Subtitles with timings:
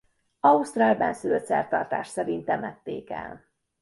[0.39, 3.45] Ausztrál bennszülött szertartás szerint temették el.